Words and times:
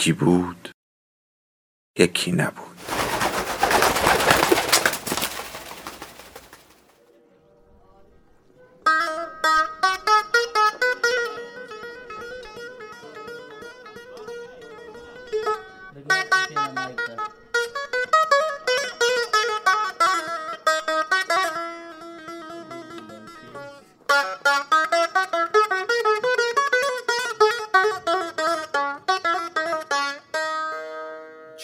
یکی 0.00 0.12
بود 0.12 0.68
یکی 1.98 2.32
نبود. 2.32 2.69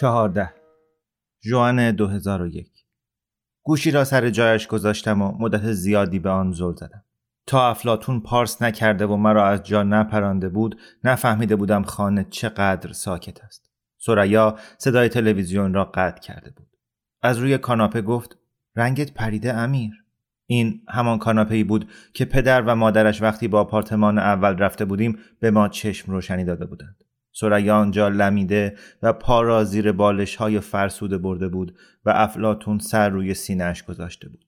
چهارده. 0.01 0.55
جوان 1.41 1.91
2001 1.91 2.71
گوشی 3.63 3.91
را 3.91 4.05
سر 4.05 4.31
جایش 4.31 4.67
گذاشتم 4.67 5.23
و 5.23 5.33
مدت 5.39 5.73
زیادی 5.73 6.19
به 6.19 6.31
آن 6.31 6.53
زل 6.53 6.75
زدم. 6.75 7.05
تا 7.47 7.71
افلاتون 7.71 8.21
پارس 8.21 8.63
نکرده 8.63 9.07
و 9.07 9.17
مرا 9.17 9.47
از 9.47 9.63
جا 9.63 9.83
نپرانده 9.83 10.49
بود 10.49 10.81
نفهمیده 11.05 11.57
بودم 11.57 11.83
خانه 11.83 12.27
چقدر 12.31 12.93
ساکت 12.93 13.45
است. 13.45 13.71
سریا 13.99 14.59
صدای 14.79 15.09
تلویزیون 15.09 15.75
را 15.75 15.85
قطع 15.85 16.21
کرده 16.21 16.51
بود. 16.51 16.69
از 17.23 17.39
روی 17.39 17.59
کاناپه 17.59 18.03
گفت 18.03 18.39
رنگت 18.77 19.13
پریده 19.13 19.55
امیر. 19.55 20.05
این 20.47 20.81
همان 20.89 21.19
کاناپه 21.19 21.65
بود 21.65 21.91
که 22.15 22.25
پدر 22.25 22.63
و 22.63 22.75
مادرش 22.75 23.23
وقتی 23.23 23.49
با 23.49 23.61
آپارتمان 23.61 24.19
اول 24.19 24.59
رفته 24.59 24.85
بودیم 24.85 25.19
به 25.41 25.51
ما 25.51 25.69
چشم 25.69 26.13
روشنی 26.13 26.45
داده 26.45 26.67
بودند. 26.67 27.06
ثریا 27.39 27.77
آنجا 27.77 28.09
لمیده 28.09 28.77
و 29.03 29.13
پا 29.13 29.43
را 29.43 29.65
زیر 29.65 29.93
بالش 29.93 30.37
های 30.37 30.61
فرسوده 30.61 31.19
برده 31.19 31.49
بود 31.49 31.79
و 32.05 32.11
افلاطون 32.11 32.79
سر 32.79 33.09
روی 33.09 33.35
سینهش 33.35 33.83
گذاشته 33.83 34.29
بود. 34.29 34.45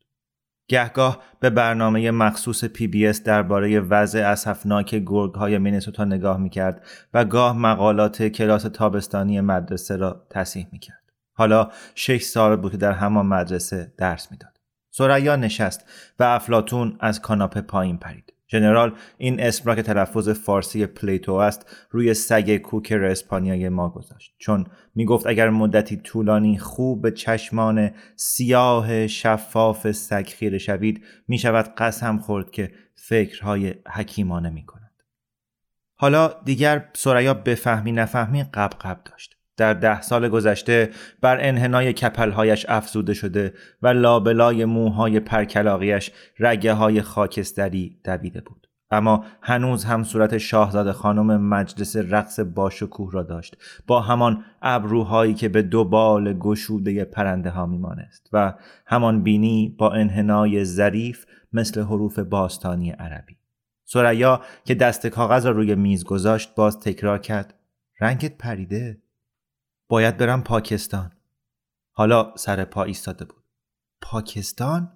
گهگاه 0.68 1.22
به 1.40 1.50
برنامه 1.50 2.10
مخصوص 2.10 2.64
PBS 2.64 3.22
درباره 3.22 3.80
وضع 3.80 4.18
اسفناک 4.18 4.94
گرگ 4.94 5.34
های 5.34 5.58
مینسوتا 5.58 6.04
نگاه 6.04 6.38
می‌کرد 6.38 6.86
و 7.14 7.24
گاه 7.24 7.58
مقالات 7.58 8.22
کلاس 8.22 8.62
تابستانی 8.62 9.40
مدرسه 9.40 9.96
را 9.96 10.26
تصحیح 10.30 10.66
می‌کرد. 10.72 11.12
حالا 11.32 11.70
شش 11.94 12.22
سال 12.22 12.56
بود 12.56 12.72
که 12.72 12.78
در 12.78 12.92
همان 12.92 13.26
مدرسه 13.26 13.92
درس 13.96 14.30
می‌داد. 14.30 14.60
ثریا 14.90 15.36
نشست 15.36 15.84
و 16.18 16.24
افلاطون 16.24 16.96
از 17.00 17.22
کاناپه 17.22 17.60
پایین 17.60 17.98
پرید. 17.98 18.32
ژنرال 18.50 18.94
این 19.18 19.40
اسم 19.40 19.64
را 19.68 19.74
که 19.74 19.82
تلفظ 19.82 20.28
فارسی 20.28 20.86
Plato 20.86 21.32
است 21.32 21.70
روی 21.90 22.14
سگ 22.14 22.56
کوکر 22.56 23.04
اسپانیایی 23.04 23.68
ما 23.68 23.88
گذاشت 23.88 24.34
چون 24.38 24.66
می‌گفت 24.94 25.26
اگر 25.26 25.50
مدتی 25.50 25.96
طولانی 25.96 26.58
خوب 26.58 27.02
به 27.02 27.10
چشمان 27.10 27.90
سیاه 28.16 29.06
شفاف 29.06 29.92
سگ 29.92 30.26
خیره 30.26 30.58
شوید 30.58 31.04
می 31.28 31.38
شود 31.38 31.74
قسم 31.76 32.18
خورد 32.18 32.50
که 32.50 32.72
فکرهای 32.94 33.74
حکیمانه 33.92 34.50
می 34.50 34.66
کند. 34.66 35.02
حالا 35.94 36.34
دیگر 36.44 36.88
سریا 36.94 37.34
بفهمی 37.34 37.92
نفهمی 37.92 38.42
قب 38.42 38.70
قب 38.80 39.00
داشت. 39.04 39.37
در 39.58 39.74
ده 39.74 40.00
سال 40.00 40.28
گذشته 40.28 40.90
بر 41.20 41.38
انحنای 41.40 41.92
کپلهایش 41.92 42.66
افزوده 42.68 43.14
شده 43.14 43.54
و 43.82 43.88
لابلای 43.88 44.64
موهای 44.64 45.20
پرکلاقیش 45.20 46.10
رگه 46.38 46.72
های 46.72 47.02
خاکستری 47.02 48.00
دویده 48.04 48.40
بود. 48.40 48.68
اما 48.90 49.24
هنوز 49.42 49.84
هم 49.84 50.04
صورت 50.04 50.38
شاهزاده 50.38 50.92
خانم 50.92 51.40
مجلس 51.40 51.96
رقص 51.96 52.40
باشکوه 52.40 53.12
را 53.12 53.22
داشت. 53.22 53.56
با 53.86 54.00
همان 54.00 54.44
ابروهایی 54.62 55.34
که 55.34 55.48
به 55.48 55.62
دو 55.62 55.84
بال 55.84 56.38
گشوده 56.38 57.04
پرنده 57.04 57.50
ها 57.50 57.66
میمانست 57.66 58.28
و 58.32 58.54
همان 58.86 59.22
بینی 59.22 59.76
با 59.78 59.92
انحنای 59.92 60.64
ظریف 60.64 61.26
مثل 61.52 61.80
حروف 61.80 62.18
باستانی 62.18 62.90
عربی. 62.90 63.36
سریا 63.84 64.40
که 64.64 64.74
دست 64.74 65.06
کاغذ 65.06 65.46
را 65.46 65.52
روی 65.52 65.74
میز 65.74 66.04
گذاشت 66.04 66.54
باز 66.54 66.80
تکرار 66.80 67.18
کرد 67.18 67.54
رنگت 68.00 68.38
پریده؟ 68.38 68.98
باید 69.88 70.16
برم 70.16 70.42
پاکستان. 70.42 71.12
حالا 71.92 72.36
سر 72.36 72.64
پا 72.64 72.84
ایستاده 72.84 73.24
بود. 73.24 73.44
پاکستان؟ 74.00 74.92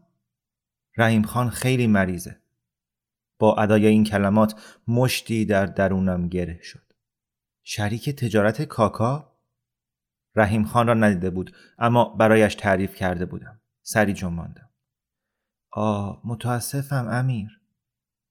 رحیم 0.97 1.23
خان 1.23 1.51
خیلی 1.51 1.87
مریضه. 1.87 2.41
با 3.39 3.57
ادای 3.57 3.87
این 3.87 4.05
کلمات 4.05 4.79
مشتی 4.89 5.45
در 5.45 5.67
درونم 5.67 6.29
گره 6.29 6.59
شد. 6.63 6.93
شریک 7.63 8.11
تجارت 8.11 8.63
کاکا؟ 8.63 9.33
رحیم 10.35 10.65
خان 10.65 10.87
را 10.87 10.95
ندیده 10.95 11.31
بود 11.31 11.57
اما 11.79 12.05
برایش 12.05 12.55
تعریف 12.55 12.95
کرده 12.95 13.27
بودم. 13.27 13.61
سری 13.83 14.13
جنباندم 14.13 14.71
آ 15.71 16.13
متاسفم 16.25 17.09
امیر. 17.11 17.61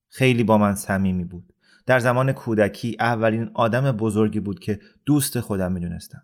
خیلی 0.10 0.44
با 0.44 0.58
من 0.58 0.76
صمیمی 0.76 1.24
بود. 1.24 1.54
در 1.86 2.00
زمان 2.00 2.32
کودکی 2.32 2.98
اولین 3.00 3.52
آدم 3.54 3.92
بزرگی 3.92 4.40
بود 4.40 4.60
که 4.60 4.80
دوست 5.06 5.40
خودم 5.40 5.72
می‌دونستم. 5.72 6.24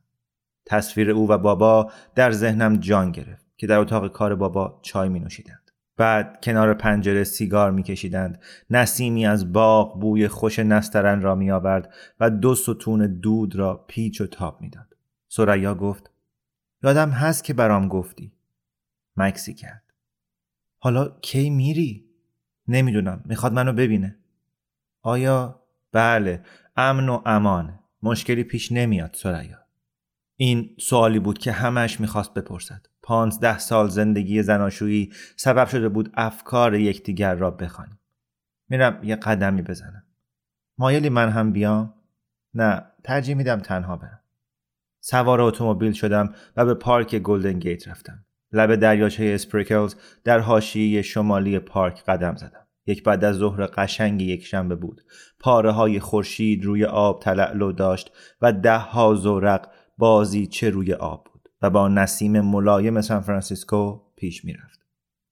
تصویر 0.68 1.12
او 1.12 1.30
و 1.30 1.38
بابا 1.38 1.92
در 2.16 2.32
ذهنم 2.32 2.78
جان 2.78 3.12
گرفت 3.12 3.46
که 3.58 3.68
در 3.68 3.80
اتاق 3.80 4.08
کار 4.12 4.36
بابا 4.36 4.80
چای 4.82 5.10
می 5.10 5.20
نوشیدند. 5.20 5.72
بعد 5.98 6.40
کنار 6.44 6.74
پنجره 6.74 7.24
سیگار 7.24 7.72
می 7.72 7.84
کشیدند. 7.84 8.42
نسیمی 8.70 9.26
از 9.26 9.54
باغ 9.54 10.00
بوی 10.00 10.28
خوش 10.28 10.60
نسترن 10.60 11.22
را 11.22 11.36
می 11.36 11.52
آورد 11.52 11.94
و 12.20 12.30
دو 12.30 12.56
ستون 12.56 13.20
دود 13.20 13.56
را 13.56 13.86
پیچ 13.88 14.22
و 14.22 14.28
تاب 14.28 14.62
می 14.62 14.70
داد. 14.70 14.96
سریا 15.28 15.76
گفت 15.76 16.12
یادم 16.84 17.10
هست 17.10 17.44
که 17.44 17.54
برام 17.54 17.88
گفتی. 17.88 18.32
مکسی 19.18 19.54
کرد. 19.54 19.84
حالا 20.80 21.10
کی 21.22 21.50
میری؟ 21.50 22.06
نمی‌دونم. 22.68 23.22
می‌خواد 23.26 23.54
منو 23.54 23.74
ببینه. 23.74 24.16
آیا؟ 25.02 25.64
بله. 25.92 26.44
امن 26.76 27.10
و 27.10 27.22
امان. 27.26 27.80
مشکلی 28.04 28.44
پیش 28.44 28.72
نمیاد 28.72 29.14
سریا. 29.14 29.67
این 30.40 30.76
سوالی 30.80 31.20
بود 31.20 31.38
که 31.38 31.52
همش 31.52 32.00
می‌خواست 32.00 32.34
بپرسد. 32.34 32.86
پانزده 33.02 33.58
سال 33.58 33.90
زندگی 33.90 34.44
زناشویی 34.44 35.14
سبب 35.36 35.68
شده 35.68 35.90
بود 35.90 36.12
افکار 36.14 36.76
یکدیگر 36.76 37.36
را 37.36 37.52
بخوانیم. 37.52 38.00
میرم 38.70 39.00
یه 39.04 39.16
قدمی 39.16 39.62
بزنم. 39.62 40.04
مایلی 40.78 41.10
من 41.10 41.30
هم 41.30 41.52
بیام؟ 41.52 41.94
نه 42.54 42.86
ترجیح 43.04 43.36
میدم 43.36 43.60
تنها 43.60 43.96
برم. 43.96 44.20
سوار 45.00 45.42
اتومبیل 45.42 45.92
شدم 45.92 46.34
و 46.58 46.66
به 46.66 46.74
پارک 46.74 47.16
گلدن 47.16 47.60
گیت 47.60 47.88
رفتم. 47.88 48.26
لب 48.52 48.76
دریاچه 48.76 49.32
اسپریکلز 49.36 49.96
در 50.24 50.40
حاشیه 50.40 51.02
شمالی 51.02 51.60
پارک 51.60 52.04
قدم 52.04 52.36
زدم. 52.36 52.68
یک 52.86 53.04
بعد 53.04 53.24
از 53.24 53.36
ظهر 53.36 53.66
قشنگ 53.66 54.22
یک 54.22 54.46
شنبه 54.46 54.76
بود. 54.76 55.02
پاره 55.40 55.72
های 55.72 56.00
خورشید 56.00 56.66
روی 56.66 56.86
آب 56.86 57.20
تلألو 57.20 57.72
داشت 57.72 58.12
و 58.42 58.54
ده 58.54 58.78
ها 58.78 59.16
زورق 59.16 59.70
بازیچه 59.98 60.70
روی 60.70 60.94
آب 60.94 61.24
بود 61.34 61.50
و 61.62 61.70
با 61.70 61.88
نسیم 61.88 62.42
ملایم 62.42 63.02
سان 63.02 63.22
فرانسیسکو 63.22 64.02
پیش 64.16 64.46
می‌رفت. 64.46 64.80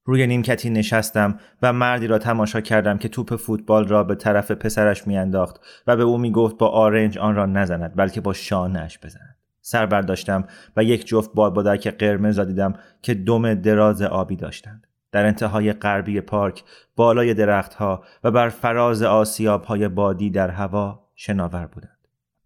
روی 0.03 0.27
نیمکتی 0.27 0.69
نشستم 0.69 1.39
و 1.61 1.73
مردی 1.73 2.07
را 2.07 2.17
تماشا 2.17 2.61
کردم 2.61 2.97
که 2.97 3.09
توپ 3.09 3.35
فوتبال 3.35 3.87
را 3.87 4.03
به 4.03 4.15
طرف 4.15 4.51
پسرش 4.51 5.07
میانداخت 5.07 5.59
و 5.87 5.97
به 5.97 6.03
او 6.03 6.17
می‌گفت 6.17 6.57
با 6.57 6.67
آرنج 6.67 7.17
آن 7.17 7.35
را 7.35 7.45
نزند 7.45 7.95
بلکه 7.95 8.21
با 8.21 8.33
شانهاش 8.33 8.99
بزند. 8.99 9.35
سر 9.61 9.85
برداشتم 9.85 10.47
و 10.77 10.83
یک 10.83 11.05
جفت 11.07 11.33
بادبادک 11.33 11.87
قرمز 11.87 12.39
را 12.39 12.45
دیدم 12.45 12.73
که 13.01 13.13
دم 13.13 13.53
دراز 13.53 14.01
آبی 14.01 14.35
داشتند. 14.35 14.87
در 15.11 15.25
انتهای 15.25 15.73
غربی 15.73 16.21
پارک 16.21 16.63
بالای 16.95 17.33
درختها 17.33 18.03
و 18.23 18.31
بر 18.31 18.49
فراز 18.49 19.03
آسیابهای 19.03 19.87
بادی 19.87 20.29
در 20.29 20.49
هوا 20.49 21.09
شناور 21.15 21.65
بودند. 21.65 21.94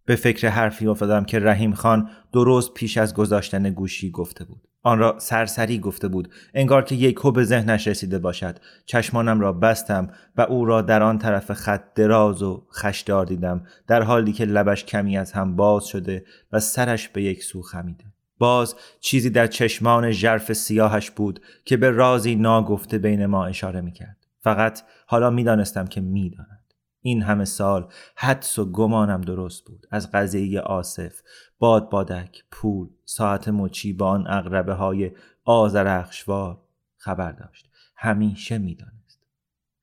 به 0.10 0.16
فکر 0.16 0.48
حرفی 0.48 0.88
افتادم 0.88 1.24
که 1.24 1.40
رحیم 1.40 1.74
خان 1.74 2.10
درست 2.34 2.74
پیش 2.74 2.98
از 2.98 3.14
گذاشتن 3.14 3.70
گوشی 3.70 4.12
گفته 4.12 4.46
بود. 4.46 4.68
آن 4.84 5.00
را 5.00 5.16
سرسری 5.20 5.80
گفته 5.80 6.08
بود. 6.08 6.30
انگار 6.54 6.84
که 6.84 6.96
یک 6.96 7.22
به 7.22 7.44
ذهنش 7.44 7.88
رسیده 7.88 8.20
باشد. 8.20 8.60
چشمانم 8.86 9.40
را 9.40 9.54
بستم 9.54 10.10
و 10.38 10.42
او 10.42 10.66
را 10.66 10.82
در 10.82 11.04
آن 11.04 11.18
طرف 11.18 11.54
خط 11.54 11.94
دراز 11.96 12.44
و 12.44 12.68
خشدار 12.74 13.26
دیدم 13.26 13.64
در 13.88 14.02
حالی 14.02 14.32
که 14.32 14.46
لبش 14.46 14.86
کمی 14.86 15.18
از 15.18 15.32
هم 15.32 15.56
باز 15.56 15.86
شده 15.86 16.26
و 16.52 16.60
سرش 16.60 17.10
به 17.10 17.24
یک 17.24 17.44
سو 17.44 17.62
خمیده. 17.62 18.06
باز 18.38 18.76
چیزی 19.00 19.30
در 19.30 19.48
چشمان 19.48 20.12
ژرف 20.12 20.54
سیاهش 20.54 21.10
بود 21.12 21.42
که 21.66 21.78
به 21.78 21.90
رازی 21.90 22.36
ناگفته 22.36 22.98
بین 22.98 23.26
ما 23.26 23.46
اشاره 23.46 23.82
می‌کرد. 23.82 24.18
فقط 24.40 24.82
حالا 25.06 25.30
می‌دانستم 25.30 25.88
که 25.88 26.02
می‌داند. 26.02 26.59
این 27.02 27.24
همه 27.24 27.46
سال 27.46 27.88
حدس 28.16 28.60
و 28.60 28.72
گمانم 28.72 29.22
درست 29.22 29.66
بود. 29.66 29.88
از 29.92 30.12
قضیه 30.12 30.62
آصف 30.62 31.22
باد 31.60 31.90
بادک 31.90 32.44
پول 32.52 32.90
ساعت 33.06 33.48
مچی 33.48 33.94
با 33.94 34.10
آن 34.10 34.28
اقربه 34.28 34.74
های 34.74 35.12
آزرخشوار 35.46 36.62
خبر 36.98 37.32
داشت. 37.32 37.70
همیشه 37.96 38.58
می‌دانست. 38.58 39.26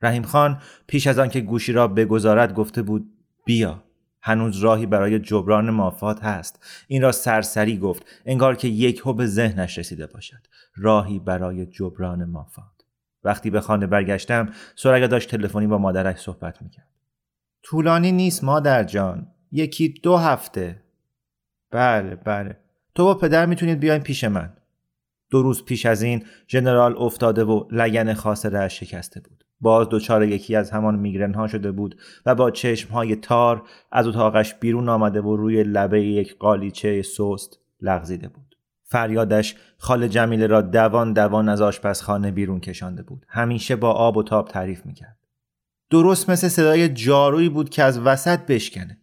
رحیم 0.03 0.23
خان 0.23 0.63
پیش 0.87 1.07
از 1.07 1.19
آنکه 1.19 1.41
گوشی 1.41 1.73
را 1.73 1.89
بگذارد 1.89 2.55
گفته 2.55 2.83
بود 2.83 3.13
بیا 3.45 3.83
هنوز 4.21 4.57
راهی 4.57 4.87
برای 4.87 5.19
جبران 5.19 5.71
مافات 5.71 6.25
هست. 6.25 6.65
این 6.89 7.03
را 7.03 7.13
سرسری 7.13 7.79
گفت. 7.79 8.07
انگار 8.25 8.57
که 8.57 8.69
یک 8.69 9.03
به 9.05 9.27
ذهنش 9.27 9.79
رسیده 9.79 10.07
باشد. 10.07 10.47
راهی 10.77 11.19
برای 11.19 11.67
جبران 11.67 12.25
مافات. 12.25 12.65
وقتی 13.25 13.51
به 13.51 13.61
خانه 13.61 13.87
برگشتم 13.87 14.53
سرگا 14.77 15.07
داشت 15.07 15.31
تلفنی 15.31 15.67
با 15.67 15.79
مادرش 15.79 16.19
صحبت 16.19 16.63
می‌کرد. 16.63 16.95
طولانی 17.69 18.13
نیست 18.13 18.45
مادر 18.45 18.85
جان. 18.85 19.27
یکی 19.53 19.89
دو 19.89 20.17
هفته. 20.17 20.83
بله 21.71 22.17
بله. 22.17 22.57
تو 22.95 23.05
با 23.05 23.15
پدر 23.15 23.47
می‌تونید 23.47 23.81
بیاین 23.81 24.03
پیش 24.03 24.25
من. 24.25 24.53
دو 25.31 25.43
روز 25.43 25.65
پیش 25.65 25.87
از 25.87 26.03
این 26.03 26.25
ژنرال 26.49 26.95
افتاده 26.99 27.45
و 27.45 27.65
لگن 27.71 28.15
خاصره 28.15 28.69
شکسته 28.69 29.21
بود. 29.21 29.45
باز 29.61 29.87
دچار 29.91 30.25
یکی 30.25 30.57
از 30.57 30.71
همان 30.71 30.99
میگرن 30.99 31.35
ها 31.35 31.47
شده 31.47 31.73
بود 31.73 32.01
و 32.27 32.35
با 32.35 32.51
چشم 32.51 32.93
های 32.93 33.17
تار 33.17 33.63
از 33.93 34.07
اتاقش 34.07 34.55
بیرون 34.55 34.89
آمده 34.89 35.21
و 35.21 35.37
روی 35.37 35.63
لبه 35.63 36.03
یک 36.03 36.39
قالیچه 36.39 37.03
سست 37.03 37.59
لغزیده 37.81 38.29
بود. 38.29 38.57
فریادش 38.85 39.57
خال 39.79 40.09
جمیله 40.09 40.47
را 40.47 40.63
دوان 40.63 41.13
دوان 41.13 41.49
از 41.49 41.61
آشپزخانه 41.61 42.31
بیرون 42.31 42.61
کشانده 42.61 43.03
بود. 43.03 43.27
همیشه 43.29 43.77
با 43.77 43.93
آب 43.93 44.17
و 44.17 44.23
تاب 44.23 44.49
تعریف 44.49 44.87
می‌کرد. 44.87 45.17
درست 45.91 46.31
مثل 46.31 46.49
صدای 46.49 46.88
جارویی 46.88 47.49
بود 47.49 47.71
که 47.71 47.83
از 47.83 47.99
وسط 47.99 48.41
بشکنه 48.47 48.99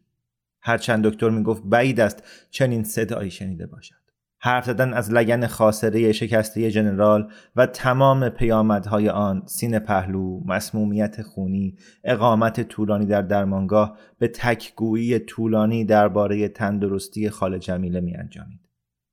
هرچند 0.62 1.08
دکتر 1.08 1.30
می‌گفت 1.30 1.64
بعید 1.66 2.00
است 2.00 2.24
چنین 2.50 2.84
صدایی 2.84 3.32
شنیده 3.32 3.66
باشد 3.66 4.04
حرف 4.40 4.66
زدن 4.66 4.94
از 4.94 5.12
لگن 5.12 5.48
خاصره 5.48 6.12
شکسته 6.12 6.72
جنرال 6.72 7.32
و 7.56 7.66
تمام 7.66 8.30
پیامدهای 8.30 9.10
آن 9.10 9.44
سین 9.46 9.80
پهلو، 9.80 10.42
مسمومیت 10.46 11.22
خونی، 11.22 11.78
اقامت 12.04 12.62
طولانی 12.62 13.06
در 13.06 13.22
درمانگاه 13.22 13.98
به 14.20 14.28
تکگویی 14.28 15.20
طولانی 15.20 15.86
درباره 15.86 16.48
تندرستی 16.48 17.30
خال 17.30 17.58
جمیله 17.58 18.00
می 18.00 18.16
انجامید. 18.16 18.60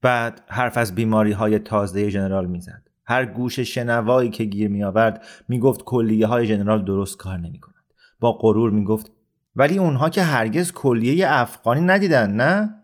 بعد 0.03 0.41
حرف 0.47 0.79
از 0.79 0.95
بیماری 0.95 1.33
های 1.33 1.59
تازه 1.59 2.11
جنرال 2.11 2.47
می‌زد. 2.47 2.90
هر 3.11 3.27
گوش 3.27 3.61
شنوایی 3.61 4.31
که 4.31 4.45
گیر 4.45 4.69
می 4.69 4.85
آورد 4.85 5.25
می 5.49 5.59
گفت 5.59 5.85
کلیه 5.85 6.27
های 6.27 6.47
جنرال 6.47 6.85
درست 6.85 7.17
کار 7.17 7.39
نمی 7.39 7.61
کند. 7.61 7.75
با 8.21 8.33
غرور 8.33 8.71
می 8.71 8.85
گفت 8.85 9.13
ولی 9.57 9.79
اونها 9.79 10.09
که 10.09 10.23
هرگز 10.23 10.73
کلیه 10.73 11.27
افغانی 11.29 11.81
ندیدن 11.81 12.31
نه؟ 12.31 12.75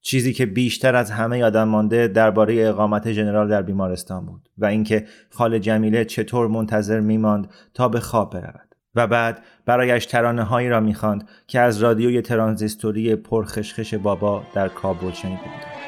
چیزی 0.00 0.32
که 0.32 0.46
بیشتر 0.46 0.96
از 0.96 1.10
همه 1.10 1.38
یادم 1.38 1.68
مانده 1.68 2.08
درباره 2.08 2.68
اقامت 2.68 3.12
ژنرال 3.12 3.48
در 3.48 3.62
بیمارستان 3.62 4.26
بود 4.26 4.48
و 4.58 4.66
اینکه 4.66 5.06
خال 5.30 5.58
جمیله 5.58 6.04
چطور 6.04 6.48
منتظر 6.48 7.00
میماند 7.00 7.50
تا 7.74 7.88
به 7.88 8.00
خواب 8.00 8.32
برود 8.32 8.74
و 8.94 9.06
بعد 9.06 9.42
برایش 9.66 10.06
ترانه 10.06 10.42
هایی 10.42 10.68
را 10.68 10.80
می‌خواند 10.80 11.28
که 11.46 11.60
از 11.60 11.82
رادیوی 11.82 12.22
ترانزیستوری 12.22 13.16
پرخشخش 13.16 13.94
بابا 13.94 14.42
در 14.54 14.68
کابل 14.68 15.12
شنیده 15.12 15.85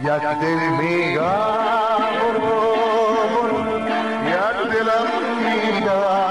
Yaddel 0.00 0.60
mega 0.78 1.34
gorgon, 2.18 3.82
yaddel 4.30 4.90
amida. 4.96 6.27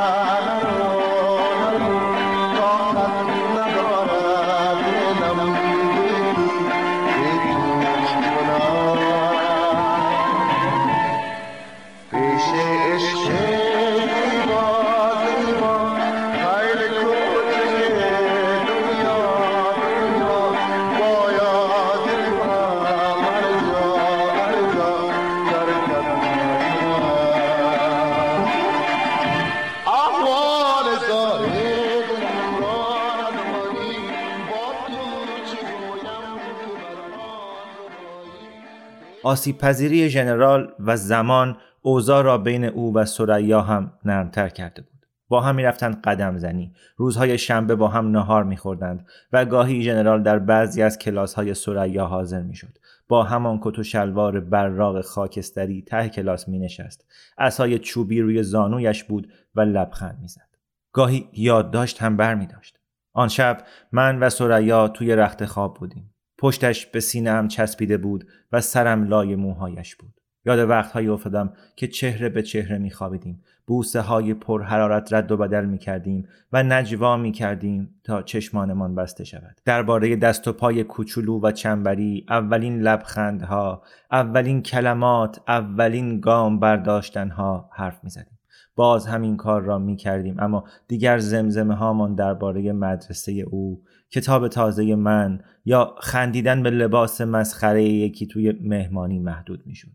آسیب 39.28 39.58
پذیری 39.58 40.10
ژنرال 40.10 40.74
و 40.80 40.98
زمان 40.98 41.58
اوضاع 41.82 42.24
را 42.24 42.38
بین 42.38 42.66
او 42.66 42.94
و 42.94 43.06
سریا 43.06 43.62
هم 43.62 43.92
نرمتر 44.06 44.50
کرده 44.50 44.82
بود. 44.82 45.06
با 45.28 45.42
هم 45.42 45.56
می‌رفتند 45.56 46.02
قدم 46.02 46.38
زنی. 46.38 46.74
روزهای 46.98 47.38
شنبه 47.38 47.76
با 47.76 47.88
هم 47.88 48.12
نهار 48.12 48.44
میخوردند 48.44 49.08
و 49.34 49.46
گاهی 49.46 49.82
ژنرال 49.82 50.24
در 50.24 50.40
بعضی 50.40 50.82
از 50.82 51.00
کلاس 51.00 51.34
های 51.34 51.54
سریا 51.54 52.06
حاضر 52.06 52.42
می‌شد. 52.42 52.78
با 53.08 53.24
همان 53.24 53.60
کت 53.62 53.80
و 53.80 53.84
شلوار 53.84 54.40
براق 54.40 55.02
خاکستری 55.02 55.82
ته 55.82 56.10
کلاس 56.10 56.48
می 56.48 56.60
نشست 56.60 57.06
اسای 57.38 57.80
چوبی 57.80 58.22
روی 58.22 58.44
زانویش 58.44 59.04
بود 59.04 59.32
و 59.56 59.62
لبخند 59.62 60.18
می‌زد. 60.22 60.58
گاهی 60.94 61.30
یادداشت 61.34 62.02
هم 62.02 62.18
بر 62.18 62.36
می 62.36 62.48
داشت. 62.48 62.80
آن 63.14 63.28
شب 63.28 63.64
من 63.92 64.20
و 64.20 64.30
سریا 64.30 64.88
توی 64.88 65.16
رخت 65.16 65.46
خواب 65.46 65.74
بودیم. 65.74 66.14
پشتش 66.38 66.86
به 66.86 67.00
سینهام 67.00 67.48
چسبیده 67.48 67.98
بود 67.98 68.28
و 68.52 68.62
سرم 68.62 69.08
لای 69.08 69.36
موهایش 69.36 69.96
بود. 69.96 70.14
یاد 70.46 70.70
وقتهایی 70.70 71.08
افتادم 71.08 71.54
که 71.76 71.88
چهره 71.88 72.30
به 72.30 72.42
چهره 72.42 72.78
میخوابیدیم. 72.78 73.42
بوسه 73.68 74.02
های 74.02 74.34
پر 74.34 74.64
حرارت 74.64 75.14
رد 75.14 75.32
و 75.32 75.38
بدل 75.38 75.66
می 75.66 75.78
کردیم 75.78 76.28
و 76.54 76.64
نجوا 76.64 77.18
می 77.18 77.32
کردیم 77.32 77.96
تا 78.04 78.22
چشمانمان 78.22 78.96
بسته 78.96 79.24
شود. 79.24 79.62
درباره 79.66 80.16
دست 80.16 80.48
و 80.48 80.54
پای 80.54 80.84
کوچولو 80.84 81.40
و 81.44 81.52
چنبری 81.52 82.26
اولین 82.30 82.82
لبخندها 82.82 83.84
اولین 84.12 84.62
کلمات 84.62 85.40
اولین 85.48 86.20
گام 86.20 86.60
برداشتنها 86.60 87.70
حرف 87.74 88.04
می 88.04 88.10
زدیم 88.10 88.37
باز 88.76 89.08
همین 89.08 89.38
کار 89.38 89.62
را 89.62 89.80
می 89.80 89.96
کردیم 89.96 90.36
اما 90.40 90.64
دیگر 90.88 91.18
زمزمه 91.18 91.76
هامان 91.76 92.16
درباره 92.16 92.72
مدرسه 92.72 93.32
او 93.32 93.84
کتاب 94.12 94.48
تازه 94.48 94.96
من 94.96 95.40
یا 95.66 95.96
خندیدن 96.00 96.64
به 96.64 96.70
لباس 96.70 97.22
مسخره 97.22 97.84
یکی 97.84 98.28
توی 98.28 98.52
مهمانی 98.62 99.20
محدود 99.20 99.64
می 99.66 99.76
شد. 99.76 99.90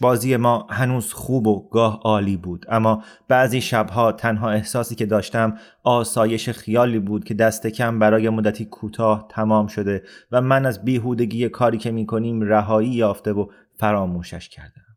بازی 0.00 0.36
ما 0.36 0.66
هنوز 0.70 1.12
خوب 1.12 1.46
و 1.46 1.68
گاه 1.68 2.00
عالی 2.04 2.36
بود 2.36 2.66
اما 2.68 3.02
بعضی 3.28 3.60
شبها 3.60 4.12
تنها 4.12 4.50
احساسی 4.50 4.94
که 4.94 5.06
داشتم 5.06 5.58
آسایش 5.84 6.50
خیالی 6.50 6.98
بود 6.98 7.24
که 7.24 7.34
دست 7.34 7.66
کم 7.66 7.98
برای 7.98 8.28
مدتی 8.28 8.64
کوتاه 8.64 9.26
تمام 9.30 9.66
شده 9.66 10.02
و 10.32 10.40
من 10.40 10.66
از 10.66 10.84
بیهودگی 10.84 11.48
کاری 11.48 11.78
که 11.78 11.90
می‌کنیم 11.90 12.40
رهایی 12.40 12.90
یافته 12.90 13.32
و 13.32 13.46
فراموشش 13.76 14.48
کردم 14.48 14.87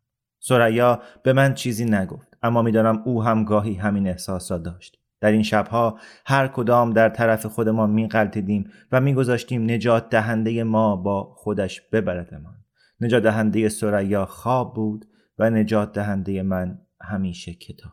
سریا 0.44 1.02
به 1.22 1.32
من 1.32 1.54
چیزی 1.54 1.84
نگفت 1.84 2.36
اما 2.42 2.62
می‌دانم 2.62 3.02
او 3.04 3.22
هم 3.22 3.44
گاهی 3.44 3.74
همین 3.74 4.08
احساس 4.08 4.52
را 4.52 4.58
داشت. 4.58 4.98
در 5.20 5.32
این 5.32 5.42
شبها 5.42 5.98
هر 6.26 6.48
کدام 6.48 6.92
در 6.92 7.08
طرف 7.08 7.46
خودمان 7.46 7.90
میقلتیدیم 7.90 8.70
و 8.92 9.00
میگذاشتیم 9.00 9.70
نجات 9.70 10.08
دهنده 10.10 10.64
ما 10.64 10.96
با 10.96 11.34
خودش 11.36 11.80
ببردمان. 11.80 12.54
نجات 13.00 13.22
دهنده 13.22 13.68
سریا 13.68 14.26
خواب 14.26 14.74
بود 14.74 15.04
و 15.38 15.50
نجات 15.50 15.92
دهنده 15.92 16.42
من 16.42 16.78
همیشه 17.00 17.54
کتاب. 17.54 17.92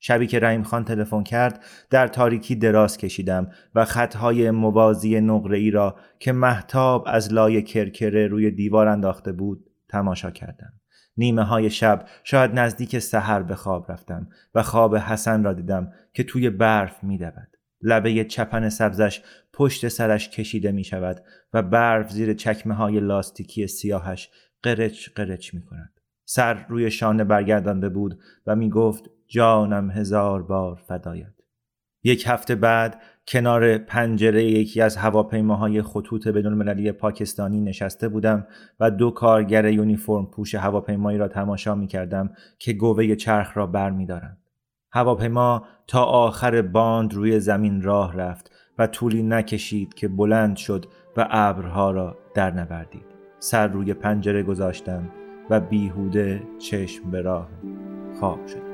شبی 0.00 0.26
که 0.26 0.40
رحیم 0.40 0.62
خان 0.62 0.84
تلفن 0.84 1.22
کرد 1.22 1.64
در 1.90 2.08
تاریکی 2.08 2.56
دراز 2.56 2.96
کشیدم 2.96 3.50
و 3.74 3.84
خطهای 3.84 4.50
موازی 4.50 5.20
نقره 5.20 5.58
ای 5.58 5.70
را 5.70 5.96
که 6.18 6.32
محتاب 6.32 7.04
از 7.06 7.32
لای 7.32 7.62
کرکره 7.62 8.26
روی 8.26 8.50
دیوار 8.50 8.88
انداخته 8.88 9.32
بود 9.32 9.70
تماشا 9.88 10.30
کردم. 10.30 10.72
نیمه 11.16 11.42
های 11.42 11.70
شب 11.70 12.08
شاید 12.24 12.58
نزدیک 12.58 12.98
سحر 12.98 13.42
به 13.42 13.54
خواب 13.54 13.92
رفتم 13.92 14.28
و 14.54 14.62
خواب 14.62 14.96
حسن 14.96 15.44
را 15.44 15.52
دیدم 15.52 15.92
که 16.12 16.24
توی 16.24 16.50
برف 16.50 17.04
می 17.04 17.18
دود. 17.18 17.56
لبه 17.82 18.24
چپن 18.24 18.68
سبزش 18.68 19.22
پشت 19.52 19.88
سرش 19.88 20.28
کشیده 20.28 20.72
می 20.72 20.84
شود 20.84 21.24
و 21.52 21.62
برف 21.62 22.10
زیر 22.10 22.34
چکمه 22.34 22.74
های 22.74 23.00
لاستیکی 23.00 23.66
سیاهش 23.66 24.30
قرچ 24.62 25.08
قرچ 25.14 25.54
می 25.54 25.62
کند. 25.62 26.00
سر 26.24 26.66
روی 26.68 26.90
شانه 26.90 27.24
برگردانده 27.24 27.88
بود 27.88 28.18
و 28.46 28.56
می 28.56 28.70
گفت 28.70 29.10
جانم 29.26 29.90
هزار 29.90 30.42
بار 30.42 30.82
فدایت. 30.86 31.34
یک 32.02 32.24
هفته 32.26 32.54
بعد 32.54 33.02
کنار 33.28 33.78
پنجره 33.78 34.44
یکی 34.44 34.80
از 34.80 34.96
هواپیماهای 34.96 35.82
خطوط 35.82 36.28
بدون 36.28 36.92
پاکستانی 36.92 37.60
نشسته 37.60 38.08
بودم 38.08 38.46
و 38.80 38.90
دو 38.90 39.10
کارگر 39.10 39.64
یونیفرم 39.64 40.26
پوش 40.26 40.54
هواپیمایی 40.54 41.18
را 41.18 41.28
تماشا 41.28 41.74
می 41.74 41.86
کردم 41.86 42.30
که 42.58 42.72
گوه 42.72 43.14
چرخ 43.14 43.56
را 43.56 43.66
بر 43.66 43.90
می 43.90 44.06
دارند. 44.06 44.38
هواپیما 44.92 45.64
تا 45.86 46.04
آخر 46.04 46.62
باند 46.62 47.14
روی 47.14 47.40
زمین 47.40 47.82
راه 47.82 48.16
رفت 48.16 48.50
و 48.78 48.86
طولی 48.86 49.22
نکشید 49.22 49.94
که 49.94 50.08
بلند 50.08 50.56
شد 50.56 50.86
و 51.16 51.28
ابرها 51.30 51.90
را 51.90 52.16
در 52.34 52.50
نوردید. 52.50 53.04
سر 53.38 53.66
روی 53.66 53.94
پنجره 53.94 54.42
گذاشتم 54.42 55.10
و 55.50 55.60
بیهوده 55.60 56.42
چشم 56.58 57.10
به 57.10 57.22
راه 57.22 57.48
خواب 58.20 58.46
شد. 58.46 58.73